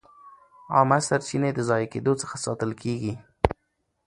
[0.73, 3.13] عامه سرچینې د ضایع کېدو څخه ساتل کېږي.